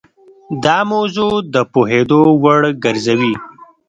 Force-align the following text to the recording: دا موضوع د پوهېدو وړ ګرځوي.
دا 0.63 0.77
موضوع 0.93 1.33
د 1.53 1.55
پوهېدو 1.73 2.21
وړ 2.43 2.61
ګرځوي. 2.83 3.33